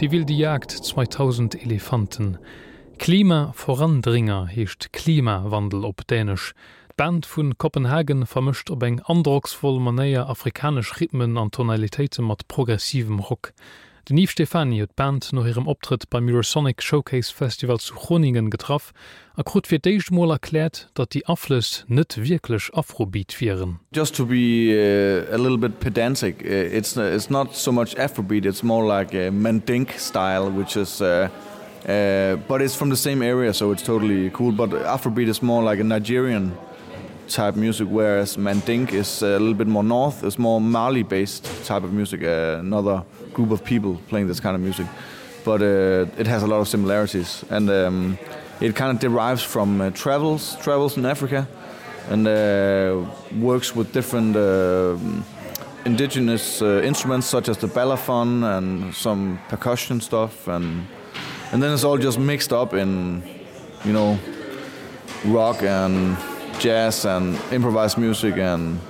Die 0.00 0.12
wilde 0.12 0.32
Jagd 0.32 0.70
2000 0.70 1.60
Elefanten. 1.60 2.38
Klimavorandringer 2.98 4.46
heescht 4.46 4.92
Klimawandel 4.92 5.84
op 5.84 6.02
Dänisch. 6.08 6.52
Band 6.96 7.26
vun 7.26 7.58
Kopenhagen 7.58 8.24
vermischt 8.24 8.70
op 8.70 8.84
eng 8.84 9.00
androcksvoll 9.00 9.80
manéier 9.80 10.28
afrikasch 10.30 11.00
Rhythmen 11.00 11.36
an 11.36 11.50
Tonalitéiten 11.50 12.24
mat 12.24 12.46
progressivem 12.46 13.18
Rock. 13.18 13.52
Nief 14.10 14.30
Stefanie 14.30 14.80
het 14.80 14.94
Band 14.96 15.32
noch 15.32 15.44
ihrem 15.44 15.66
Optritt 15.66 16.08
beim 16.08 16.28
Eurosonic 16.28 16.82
Showcase 16.82 17.34
Festival 17.34 17.78
zu 17.78 17.94
Groningen 17.94 18.50
getraf, 18.50 18.94
a 19.36 19.42
krut 19.42 19.66
fir 19.66 19.80
Deichmol 19.80 20.30
erklärt, 20.30 20.88
dat 20.94 21.12
die 21.12 21.26
Affles 21.26 21.84
net 21.88 22.16
wirklich 22.16 22.70
Afrobeat 22.72 23.34
viren. 23.34 23.80
Just 23.94 24.16
to 24.16 24.24
be 24.24 24.72
uh, 24.72 25.34
a 25.34 25.36
little 25.36 25.58
bit 25.58 25.78
pedantic, 25.80 26.42
uh, 26.42 26.48
it's, 26.48 26.96
uh, 26.96 27.02
it's 27.02 27.28
not 27.28 27.54
so 27.54 27.70
much 27.70 27.96
Afrobeat, 27.96 28.46
it's 28.46 28.62
more 28.62 28.86
like 28.86 29.12
a 29.12 29.30
Mendink 29.30 29.98
style, 29.98 30.50
which 30.50 30.74
is 30.76 31.02
uh, 31.02 31.28
uh, 31.86 32.36
but 32.48 32.62
it's 32.62 32.74
from 32.74 32.88
the 32.88 32.96
same 32.96 33.20
area, 33.20 33.52
so 33.52 33.72
it's 33.72 33.82
totally 33.82 34.30
cool. 34.30 34.52
But 34.52 34.70
Afrobeat 34.70 35.28
is 35.28 35.42
more 35.42 35.62
like 35.62 35.80
a 35.80 35.84
Nigerian 35.84 36.56
type 37.28 37.56
music, 37.56 37.88
whereas 37.90 38.38
Mandink 38.38 38.94
is 38.94 39.22
a 39.22 39.38
little 39.38 39.52
bit 39.52 39.66
more 39.66 39.84
north, 39.84 40.24
it's 40.24 40.38
more 40.38 40.62
Mali 40.62 41.02
based 41.02 41.44
type 41.66 41.84
of 41.84 41.92
music, 41.92 42.22
uh, 42.22 42.60
another 42.60 43.04
group 43.38 43.52
of 43.52 43.62
people 43.62 44.00
playing 44.08 44.26
this 44.26 44.40
kind 44.40 44.56
of 44.56 44.60
music. 44.60 44.86
But 45.44 45.62
uh, 45.62 46.20
it 46.20 46.26
has 46.26 46.42
a 46.42 46.46
lot 46.46 46.60
of 46.60 46.66
similarities 46.66 47.44
and 47.50 47.70
um, 47.70 48.18
it 48.60 48.74
kind 48.74 48.90
of 48.90 48.98
derives 48.98 49.44
from 49.44 49.80
uh, 49.80 49.90
travels 49.90 50.56
travels 50.56 50.96
in 50.96 51.06
Africa 51.06 51.46
and 52.10 52.26
uh, 52.26 53.04
works 53.40 53.76
with 53.76 53.92
different 53.92 54.34
indigenous 55.84 56.60
uh, 56.62 56.82
instruments 56.84 57.26
such 57.28 57.48
as 57.48 57.56
the 57.58 57.68
balafon 57.68 58.42
and 58.58 58.94
some 58.94 59.38
percussion 59.48 60.00
stuff 60.00 60.48
and 60.48 60.86
and 61.52 61.62
then 61.62 61.72
it's 61.72 61.84
all 61.84 61.98
just 61.98 62.18
mixed 62.18 62.52
up 62.52 62.74
in 62.74 63.22
you 63.84 63.92
know 63.92 64.18
rock 65.24 65.62
and 65.62 66.16
jazz 66.58 67.04
and 67.04 67.38
improvised 67.52 67.98
music 67.98 68.36
and 68.36 68.80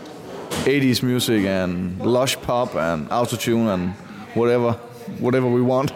80s 0.64 1.02
music 1.02 1.44
and 1.44 2.00
lush 2.00 2.37
pop 2.40 2.74
and 2.74 3.08
autotune 3.11 3.68
and 3.74 4.07
whatever 4.38 4.72
whatever 5.20 5.48
we 5.48 5.62
want. 5.62 5.92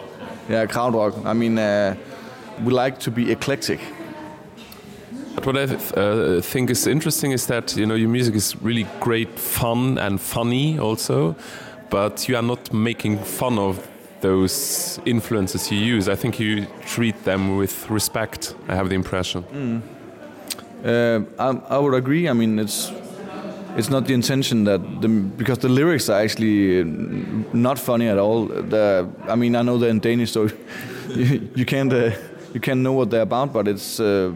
Yeah 0.49 0.67
Krautrock. 0.67 1.25
I 1.25 1.33
mean 1.33 1.57
uh, 1.57 1.95
we 2.63 2.71
like 2.73 2.99
to 2.99 3.11
be 3.11 3.31
eclectic. 3.31 3.79
But 5.35 5.45
what 5.45 5.57
I 5.57 5.65
th 5.65 5.93
uh, 5.97 6.41
think 6.51 6.69
is 6.69 6.87
interesting 6.87 7.33
is 7.33 7.45
that 7.47 7.75
you 7.75 7.85
know 7.85 7.97
your 7.97 8.09
music 8.09 8.35
is 8.35 8.55
really 8.61 8.85
great 8.99 9.39
fun 9.39 9.97
and 9.97 10.19
funny 10.19 10.79
also 10.79 11.35
but 11.89 12.27
you 12.29 12.35
are 12.35 12.47
not 12.47 12.73
making 12.73 13.19
fun 13.23 13.59
of 13.59 13.77
those 14.21 14.99
influences 15.05 15.71
you 15.71 15.95
use. 15.95 16.11
I 16.11 16.15
think 16.15 16.39
you 16.39 16.65
treat 16.85 17.23
them 17.23 17.57
with 17.57 17.89
respect 17.89 18.55
I 18.67 18.75
have 18.75 18.89
the 18.89 18.95
impression. 18.95 19.43
Mm. 19.43 19.81
uh, 20.85 21.19
I, 21.39 21.75
I 21.75 21.77
would 21.77 21.93
agree. 21.93 22.29
I 22.29 22.33
mean 22.33 22.59
it's 22.59 22.91
it's 23.77 23.89
not 23.89 24.05
the 24.05 24.13
intention 24.13 24.65
that 24.65 25.01
the, 25.01 25.07
because 25.07 25.59
the 25.59 25.69
lyrics 25.69 26.09
are 26.09 26.21
actually 26.21 26.83
not 27.53 27.79
funny 27.79 28.07
at 28.07 28.17
all. 28.17 28.45
The, 28.45 29.07
I 29.27 29.35
mean 29.35 29.55
I 29.55 29.61
know 29.61 29.77
they're 29.77 29.89
in 29.89 29.99
Danish 29.99 30.31
so 30.31 30.49
you, 31.09 31.49
you 31.55 31.65
can't 31.65 31.91
uh, 31.91 32.11
you 32.53 32.59
can't 32.59 32.81
know 32.81 32.93
what 32.93 33.09
they're 33.09 33.21
about 33.21 33.53
but 33.53 33.67
it's 33.67 33.99
uh, 33.99 34.31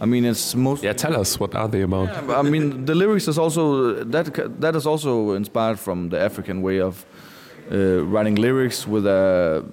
I 0.00 0.06
mean 0.06 0.24
it's 0.24 0.54
most 0.54 0.82
yeah 0.82 0.92
tell 0.92 1.16
us 1.16 1.38
what 1.38 1.54
are 1.54 1.68
they 1.68 1.82
about? 1.82 2.08
Yeah, 2.08 2.38
I 2.38 2.42
mean 2.42 2.84
the 2.84 2.94
lyrics 2.94 3.28
is 3.28 3.38
also 3.38 4.04
that 4.04 4.60
that 4.60 4.74
is 4.74 4.86
also 4.86 5.32
inspired 5.32 5.78
from 5.78 6.08
the 6.08 6.18
African 6.20 6.62
way 6.62 6.80
of 6.80 7.04
uh, 7.70 8.04
writing 8.04 8.34
lyrics 8.34 8.86
with 8.86 9.06
a 9.06 9.64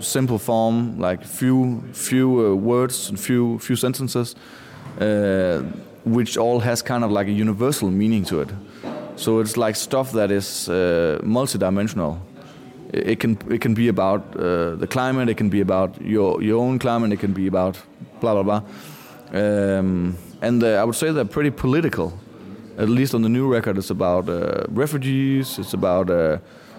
simple 0.00 0.38
form 0.38 0.98
like 0.98 1.24
few 1.24 1.82
few 1.92 2.46
uh, 2.46 2.54
words 2.54 3.08
and 3.08 3.18
few 3.18 3.58
few 3.58 3.76
sentences. 3.76 4.34
Uh, 5.00 5.62
which 6.12 6.36
all 6.36 6.60
has 6.60 6.82
kind 6.82 7.04
of 7.04 7.10
like 7.10 7.28
a 7.28 7.32
universal 7.32 7.90
meaning 7.90 8.24
to 8.24 8.40
it. 8.40 8.48
So 9.16 9.40
it's 9.40 9.56
like 9.56 9.76
stuff 9.76 10.12
that 10.12 10.30
is 10.30 10.68
uh, 10.68 11.18
multidimensional. 11.22 12.18
It 12.92 13.20
can 13.20 13.36
it 13.50 13.60
can 13.60 13.74
be 13.74 13.88
about 13.88 14.20
uh, 14.36 14.76
the 14.76 14.86
climate 14.86 15.28
it 15.28 15.36
can 15.36 15.50
be 15.50 15.60
about 15.60 16.00
your 16.00 16.42
your 16.42 16.62
own 16.62 16.78
climate 16.78 17.12
it 17.12 17.20
can 17.20 17.32
be 17.32 17.46
about 17.46 17.76
blah 18.20 18.34
blah 18.34 18.42
blah. 18.42 18.62
Um, 19.32 20.16
and 20.40 20.62
I 20.62 20.84
would 20.84 20.94
say 20.94 21.12
they're 21.12 21.24
pretty 21.24 21.50
political. 21.50 22.12
At 22.78 22.88
least 22.88 23.12
on 23.14 23.22
the 23.22 23.28
new 23.28 23.52
record 23.52 23.76
it's 23.76 23.90
about 23.90 24.28
uh, 24.28 24.64
refugees 24.68 25.58
it's 25.58 25.74
about 25.74 26.10
uh, 26.10 26.38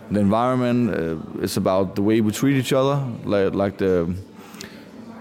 the 0.10 0.20
environment 0.20 0.90
uh, 0.90 1.44
it's 1.44 1.58
about 1.58 1.96
the 1.96 2.02
way 2.02 2.22
we 2.22 2.32
treat 2.32 2.56
each 2.56 2.72
other 2.72 3.04
like, 3.26 3.54
like 3.54 3.78
the 3.78 4.16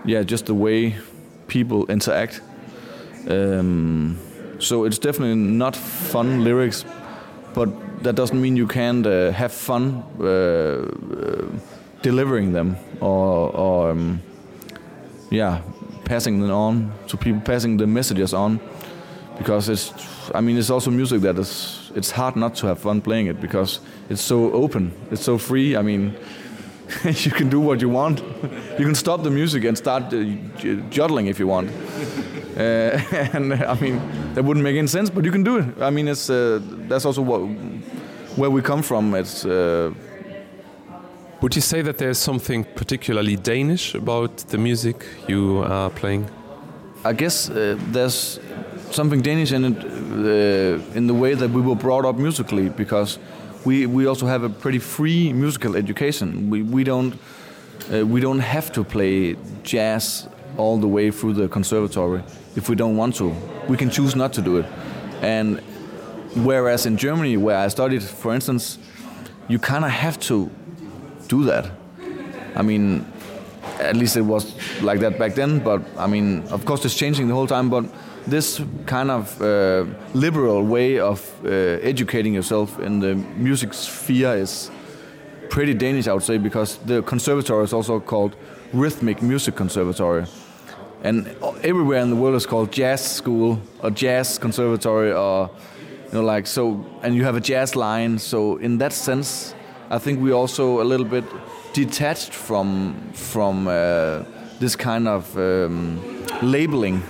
yeah 0.05 0.23
just 0.23 0.47
the 0.47 0.55
way 0.55 0.95
people 1.49 1.85
interact 1.87 2.43
um, 3.29 4.19
so 4.59 4.85
it's 4.85 4.99
definitely 4.99 5.35
not 5.35 5.77
fun 5.77 6.45
lyrics 6.45 6.85
but 7.55 7.69
that 8.03 8.15
doesn't 8.15 8.41
mean 8.41 8.57
you 8.57 8.67
can't 8.67 9.07
uh, 9.07 9.33
have 9.33 9.53
fun 9.53 10.03
uh, 10.21 10.25
uh, 10.25 11.49
delivering 12.03 12.53
them 12.53 12.77
or, 13.01 13.51
or 13.57 13.91
um, 13.91 14.21
yeah 15.31 15.61
passing 16.05 16.41
them 16.41 16.51
on 16.51 16.93
to 17.07 17.17
people 17.17 17.41
passing 17.41 17.77
the 17.77 17.87
messages 17.87 18.33
on 18.33 18.61
because 19.39 19.69
it's 19.69 19.93
I 20.35 20.41
mean 20.41 20.57
it's 20.59 20.71
also 20.71 20.91
music 20.91 21.21
that 21.23 21.39
is 21.39 21.91
it's 21.95 22.11
hard 22.11 22.37
not 22.37 22.55
to 22.57 22.67
have 22.67 22.79
fun 22.79 23.01
playing 23.01 23.27
it 23.27 23.41
because 23.41 23.81
it's 24.09 24.23
so 24.23 24.53
open 24.53 24.93
it's 25.11 25.23
so 25.23 25.39
free. 25.39 25.77
I 25.77 25.83
mean 25.83 26.15
you 27.05 27.31
can 27.31 27.51
do 27.51 27.61
what 27.61 27.83
you 27.83 27.89
want. 27.91 28.23
You 28.79 28.85
can 28.87 28.95
stop 28.95 29.23
the 29.23 29.31
music 29.31 29.65
and 29.65 29.77
start 29.77 30.05
uh, 30.05 30.25
juddling 30.91 31.27
if 31.27 31.39
you 31.39 31.47
want 31.47 31.71
uh, 32.59 32.61
and 33.37 33.53
I 33.53 33.75
mean 33.81 34.01
that 34.35 34.45
wouldn't 34.45 34.65
make 34.65 34.77
any 34.77 34.89
sense 34.89 35.11
but 35.11 35.25
you 35.25 35.31
can 35.31 35.45
do 35.45 35.59
it. 35.59 35.67
I 35.81 35.91
mean 35.91 36.09
it's 36.09 36.29
uh, 36.29 36.61
that's 36.89 37.05
also 37.05 37.23
what 37.23 37.41
where 38.37 38.51
we 38.51 38.63
come 38.63 38.83
from. 38.83 39.15
It's 39.15 39.45
uh, 39.45 39.93
would 41.41 41.55
you 41.55 41.63
say 41.63 41.83
that 41.83 41.99
there's 41.99 42.19
something 42.19 42.65
particularly 42.75 43.37
Danish 43.37 43.95
about 43.95 44.37
the 44.49 44.59
music 44.59 45.07
you 45.29 45.59
are 45.59 45.91
playing? 45.91 46.29
I 47.05 47.13
guess 47.13 47.49
uh, 47.49 47.77
there's 47.93 48.41
something 48.91 49.23
Danish 49.23 49.53
in 49.53 49.65
it 49.65 49.85
uh, 49.85 50.97
in 50.97 51.07
the 51.07 51.15
way 51.15 51.35
that 51.35 51.51
we 51.51 51.61
were 51.61 51.77
brought 51.77 52.05
up 52.05 52.17
musically 52.17 52.69
because 52.69 53.19
we 53.65 53.87
we 53.87 54.07
also 54.07 54.27
have 54.27 54.43
a 54.43 54.49
pretty 54.49 54.81
free 54.81 55.33
musical 55.33 55.77
education. 55.77 56.51
We 56.51 56.63
we 56.63 56.85
don't 56.85 57.15
uh, 57.93 58.05
we 58.05 58.21
don't 58.21 58.41
have 58.41 58.73
to 58.73 58.85
play 58.85 59.37
jazz 59.63 60.29
all 60.59 60.77
the 60.77 60.89
way 60.89 61.11
through 61.11 61.33
the 61.33 61.49
conservatory 61.49 62.23
if 62.57 62.69
we 62.69 62.77
don't 62.77 62.97
want 62.97 63.15
to 63.15 63.35
we 63.69 63.77
can 63.77 63.89
choose 63.91 64.17
not 64.17 64.33
to 64.33 64.43
do 64.43 64.59
it. 64.59 64.67
And 65.23 65.61
whereas 66.35 66.85
in 66.87 66.97
Germany 66.97 67.37
where 67.37 67.57
I 67.57 67.69
studied 67.69 68.03
for 68.03 68.35
instance 68.35 68.79
you 69.49 69.59
kind 69.59 69.85
of 69.85 69.91
have 69.91 70.19
to 70.21 70.51
do 71.29 71.45
that. 71.45 71.71
I 72.55 72.63
mean 72.63 73.07
at 73.79 73.97
least 73.97 74.17
it 74.17 74.23
was 74.23 74.55
like 74.83 75.01
that 75.01 75.19
back 75.19 75.35
then 75.35 75.61
but 75.61 75.83
I 75.97 76.07
mean 76.07 76.43
of 76.49 76.65
course 76.65 76.85
it's 76.85 76.95
changing 76.95 77.29
the 77.29 77.35
whole 77.35 77.47
time 77.47 77.71
but 77.71 77.85
this 78.27 78.61
kind 78.87 79.11
of 79.11 79.41
uh, 79.41 79.85
liberal 80.13 80.63
way 80.65 80.99
of 80.99 81.21
uh, 81.45 81.49
educating 81.49 82.35
yourself 82.35 82.79
in 82.81 83.01
the 83.01 83.15
music 83.15 83.73
sphere 83.73 84.35
is 84.35 84.71
pretty 85.51 85.75
Danish 85.75 86.09
I 86.09 86.13
would 86.13 86.25
say 86.25 86.39
because 86.39 86.79
the 86.79 87.03
conservatory 87.03 87.65
is 87.65 87.73
also 87.73 88.01
called 88.01 88.35
rhythmic 88.73 89.23
music 89.23 89.55
conservatory 89.55 90.27
and 91.03 91.27
everywhere 91.63 92.01
in 92.01 92.11
the 92.11 92.17
world 92.17 92.35
is 92.35 92.47
called 92.47 92.73
jazz 92.73 93.05
school 93.05 93.61
or 93.83 93.91
jazz 93.91 94.39
conservatory 94.39 95.13
or 95.13 95.51
you 96.07 96.13
know 96.15 96.23
like 96.23 96.47
so 96.47 96.85
and 97.03 97.15
you 97.15 97.25
have 97.25 97.37
a 97.37 97.41
jazz 97.41 97.77
line. 97.77 98.19
So 98.19 98.57
in 98.57 98.79
that 98.79 98.93
sense 98.93 99.55
I 99.91 99.99
think 99.99 100.21
we 100.21 100.33
also 100.33 100.81
a 100.83 100.85
little 100.85 101.07
bit 101.07 101.25
detached 101.73 102.33
from 102.33 102.95
from 103.13 103.69
uh, 103.69 104.25
this 104.59 104.77
kind 104.77 105.07
of 105.07 105.37
um, 105.37 106.01
labeling 106.43 107.03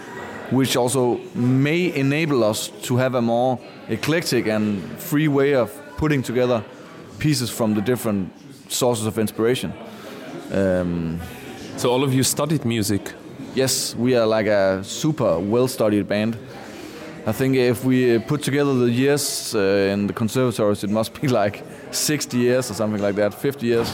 which 0.51 0.77
also 0.77 1.19
may 1.35 1.95
enable 1.95 2.43
us 2.43 2.69
to 2.83 2.97
have 2.97 3.15
a 3.15 3.23
more 3.23 3.59
eclectic 3.89 4.47
and 4.47 4.83
free 4.99 5.29
way 5.29 5.55
of 5.55 5.71
putting 5.97 6.23
together 6.23 6.65
pieces 7.19 7.51
from 7.51 7.75
the 7.75 7.83
different 7.83 8.33
sources 8.71 9.07
of 9.07 9.19
inspiration. 9.19 9.73
Um, 10.53 11.21
so 11.77 11.91
all 11.91 12.03
of 12.03 12.15
you 12.15 12.23
studied 12.23 12.65
music 12.65 13.13
yes 13.59 13.97
we 13.97 14.15
are 14.15 14.27
like 14.27 14.47
a 14.47 14.83
super 14.85 15.39
well 15.39 15.69
studied 15.69 16.07
band 16.07 16.37
I 17.27 17.33
think 17.33 17.57
if 17.57 17.85
we 17.85 18.19
put 18.21 18.43
together 18.43 18.73
the 18.75 18.91
years 18.91 19.55
uh, 19.55 19.93
in 19.93 20.07
the 20.07 20.15
conservatories 20.15 20.85
it 20.85 20.91
must 20.91 21.21
be 21.21 21.29
like 21.43 21.63
60 21.91 22.39
years 22.39 22.71
or 22.71 22.75
something 22.75 23.03
like 23.03 23.17
that 23.17 23.35
50 23.35 23.67
years 23.67 23.91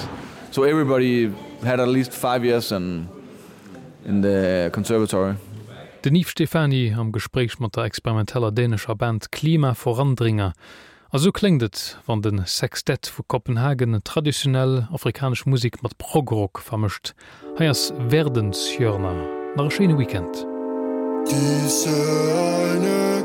so 0.50 0.64
everybody 0.64 1.33
had 1.62 1.81
at 1.81 1.88
least 1.88 2.12
five 2.12 2.44
years 2.44 2.72
in, 2.72 3.09
in 4.05 4.20
the 4.20 4.70
conservatory 4.72 5.37
Den 6.05 6.12
Nief 6.12 6.29
Stefani 6.29 6.92
am 6.94 7.12
Gespräch 7.12 7.59
mat 7.61 7.77
der 7.77 7.85
experimenteller 7.85 8.53
dänischer 8.53 8.94
Band 8.94 9.33
Klimaforandringer. 9.33 10.53
Also 11.09 11.33
klinget 11.33 11.98
wann 12.05 12.20
den 12.20 12.42
Sextett 12.44 13.07
vu 13.07 13.22
Kopenhagen 13.27 14.03
traditionell 14.05 14.87
afrikasch 14.92 15.46
Musik 15.46 15.83
mat 15.83 15.96
Progrock 15.96 16.61
vermischt. 16.61 17.14
Heiers 17.59 17.94
Werdensjörner 17.96 19.43
nach 19.57 19.71
Schene 19.71 19.97
Weekend. 19.99 20.47
Diese 21.27 21.90
eine 21.90 23.25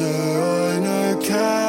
er 0.00 1.16
Keller 1.16 1.63